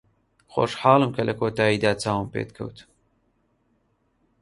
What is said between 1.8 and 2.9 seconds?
چاوم پێت کەوت.